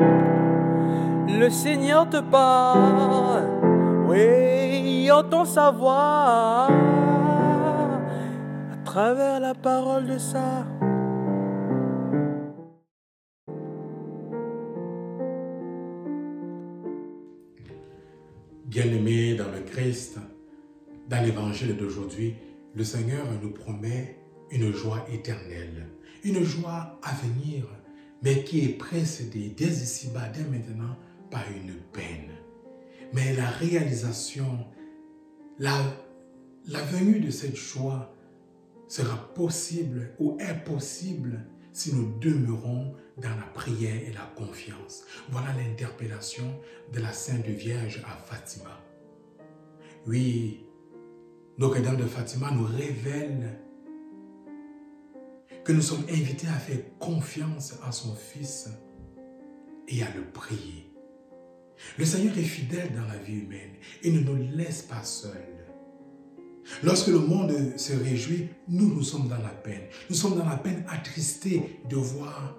Le 0.00 1.48
Seigneur 1.48 2.08
te 2.08 2.20
parle, 2.20 3.44
oui, 4.08 5.10
entend 5.10 5.44
sa 5.44 5.70
voix 5.70 6.68
à 8.72 8.76
travers 8.84 9.40
la 9.40 9.54
parole 9.54 10.06
de 10.06 10.18
ça. 10.18 10.66
Bien-aimés 18.66 19.34
dans 19.34 19.50
le 19.50 19.60
Christ, 19.60 20.18
dans 21.08 21.22
l'évangile 21.24 21.76
d'aujourd'hui, 21.76 22.36
le 22.74 22.84
Seigneur 22.84 23.26
nous 23.42 23.50
promet 23.50 24.16
une 24.50 24.72
joie 24.72 25.04
éternelle, 25.12 25.88
une 26.22 26.42
joie 26.44 27.00
à 27.02 27.12
venir, 27.14 27.64
mais 28.22 28.44
qui 28.44 28.64
est 28.64 28.76
précédée 28.76 29.54
dès 29.56 29.68
ici-bas, 29.68 30.28
dès 30.28 30.44
maintenant, 30.44 30.96
par 31.30 31.44
une 31.50 31.74
peine. 31.92 32.30
Mais 33.12 33.34
la 33.34 33.48
réalisation, 33.48 34.66
la, 35.58 35.78
la 36.68 36.82
venue 36.82 37.20
de 37.20 37.30
cette 37.30 37.56
joie 37.56 38.14
sera 38.88 39.16
possible 39.34 40.10
ou 40.18 40.36
impossible 40.40 41.46
si 41.72 41.94
nous 41.94 42.18
demeurons 42.18 42.94
dans 43.16 43.30
la 43.36 43.46
prière 43.54 43.96
et 44.08 44.12
la 44.12 44.30
confiance. 44.36 45.04
Voilà 45.30 45.52
l'interpellation 45.54 46.60
de 46.92 47.00
la 47.00 47.12
Sainte 47.12 47.46
Vierge 47.46 48.02
à 48.06 48.16
Fatima. 48.16 48.80
Oui, 50.06 50.66
Notre-Dame 51.58 51.98
de 51.98 52.06
Fatima 52.06 52.50
nous 52.50 52.64
révèle 52.64 53.60
que 55.70 55.76
nous 55.76 55.82
sommes 55.82 56.04
invités 56.10 56.48
à 56.48 56.58
faire 56.58 56.80
confiance 56.98 57.74
à 57.86 57.92
son 57.92 58.12
Fils 58.16 58.68
et 59.86 60.02
à 60.02 60.12
le 60.16 60.24
prier. 60.32 60.92
Le 61.96 62.04
Seigneur 62.04 62.36
est 62.36 62.42
fidèle 62.42 62.90
dans 62.92 63.06
la 63.06 63.16
vie 63.18 63.36
humaine 63.36 63.76
et 64.02 64.10
ne 64.10 64.18
nous 64.18 64.34
laisse 64.56 64.82
pas 64.82 65.04
seuls. 65.04 65.64
Lorsque 66.82 67.06
le 67.06 67.20
monde 67.20 67.54
se 67.76 67.92
réjouit, 67.92 68.48
nous, 68.66 68.92
nous 68.92 69.04
sommes 69.04 69.28
dans 69.28 69.38
la 69.38 69.50
peine. 69.50 69.82
Nous 70.08 70.16
sommes 70.16 70.36
dans 70.36 70.44
la 70.44 70.56
peine 70.56 70.84
attristés 70.88 71.62
de 71.88 71.94
voir 71.94 72.56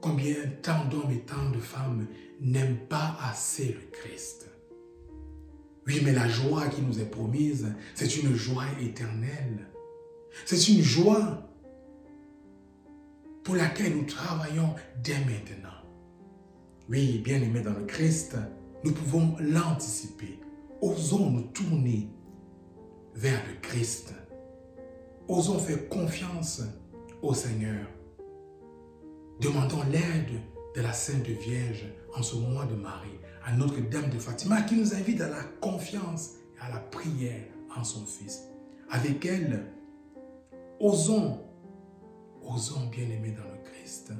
combien 0.00 0.36
tant 0.62 0.84
d'hommes 0.84 1.10
et 1.10 1.22
tant 1.22 1.50
de 1.50 1.58
femmes 1.58 2.06
n'aiment 2.40 2.86
pas 2.88 3.18
assez 3.28 3.72
le 3.72 3.90
Christ. 3.90 4.48
Oui, 5.88 6.00
mais 6.04 6.12
la 6.12 6.28
joie 6.28 6.68
qui 6.68 6.80
nous 6.82 7.00
est 7.00 7.10
promise, 7.10 7.74
c'est 7.96 8.18
une 8.18 8.36
joie 8.36 8.66
éternelle. 8.80 9.66
C'est 10.46 10.68
une 10.68 10.80
joie 10.80 11.51
pour 13.52 13.60
laquelle 13.60 13.94
nous 13.94 14.06
travaillons 14.06 14.74
dès 15.04 15.18
maintenant. 15.18 15.76
Oui, 16.88 17.18
bien 17.18 17.36
aimés 17.36 17.60
dans 17.60 17.74
le 17.74 17.84
Christ, 17.84 18.34
nous 18.82 18.92
pouvons 18.92 19.36
l'anticiper. 19.40 20.40
Osons 20.80 21.30
nous 21.30 21.42
tourner 21.42 22.08
vers 23.14 23.42
le 23.46 23.60
Christ. 23.60 24.14
Osons 25.28 25.58
faire 25.58 25.86
confiance 25.90 26.62
au 27.20 27.34
Seigneur. 27.34 27.86
Demandons 29.38 29.82
l'aide 29.90 30.40
de 30.74 30.80
la 30.80 30.94
Sainte 30.94 31.26
Vierge 31.26 31.84
en 32.16 32.22
ce 32.22 32.36
mois 32.36 32.64
de 32.64 32.74
Marie, 32.74 33.20
à 33.44 33.52
Notre-Dame 33.52 34.08
de 34.08 34.18
Fatima, 34.18 34.62
qui 34.62 34.76
nous 34.76 34.94
invite 34.94 35.20
à 35.20 35.28
la 35.28 35.42
confiance 35.60 36.36
et 36.56 36.64
à 36.64 36.70
la 36.70 36.80
prière 36.80 37.44
en 37.76 37.84
son 37.84 38.06
Fils. 38.06 38.44
Avec 38.90 39.26
elle, 39.26 39.66
osons, 40.80 41.51
osons 42.46 42.88
bien 42.90 43.04
aimer 43.04 43.32
dans 43.32 43.44
le 43.44 43.62
Christ, 43.64 44.12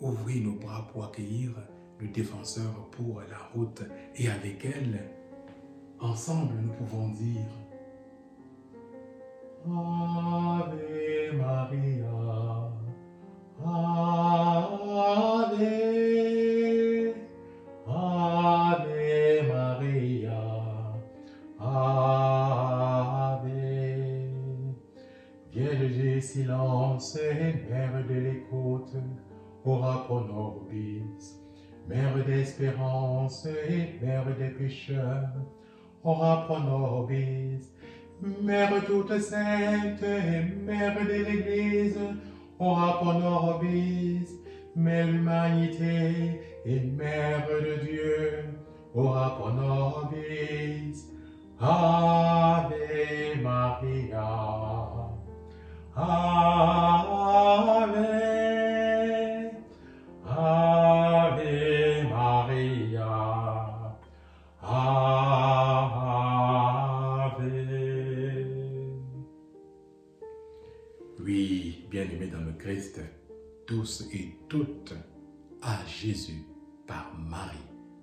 ouvrir 0.00 0.44
nos 0.44 0.58
bras 0.58 0.86
pour 0.92 1.04
accueillir 1.04 1.50
le 1.98 2.08
défenseur 2.08 2.88
pour 2.90 3.20
la 3.20 3.38
route 3.54 3.82
et 4.16 4.28
avec 4.28 4.64
elle, 4.64 5.00
ensemble, 6.00 6.54
nous 6.60 6.72
pouvons 6.72 7.08
dire 7.08 7.46
Ave 9.66 11.36
Maria, 11.36 12.33
Du 25.74 26.20
silence 26.20 27.16
et 27.16 27.68
mère 27.68 28.04
de 28.08 28.14
l'écoute, 28.14 28.94
ora 29.64 30.04
pro 30.04 30.20
nobis, 30.20 31.40
mère 31.88 32.24
d'espérance 32.24 33.46
et 33.46 33.98
mère 34.00 34.24
des 34.38 34.50
pécheurs, 34.50 35.34
ora 36.04 36.44
pro 36.46 36.60
nobis, 36.60 37.72
Mère 38.40 38.84
toute 38.86 39.18
sainte 39.18 40.02
et 40.02 40.64
Mère 40.64 41.04
de 41.04 41.12
l'Église, 41.12 41.98
ora 42.60 42.98
pro 43.00 43.12
nobis, 43.14 44.28
Mère 44.76 45.08
l'humanité 45.08 46.40
et 46.64 46.80
Mère 46.80 47.48
de 47.48 47.84
Dieu, 47.84 48.44
ora 48.94 49.36
pro 49.36 49.50
nobis. 49.50 51.10
Ave 51.60 52.83
dans 72.34 72.44
le 72.44 72.52
Christ, 72.52 73.00
tous 73.66 74.08
et 74.12 74.36
toutes, 74.48 74.94
à 75.62 75.78
Jésus 75.86 76.44
par 76.86 77.16
Marie, 77.18 77.56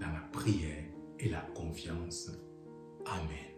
dans 0.00 0.12
la 0.12 0.28
prière 0.32 0.84
et 1.18 1.28
la 1.28 1.40
confiance. 1.54 2.30
Amen. 3.04 3.51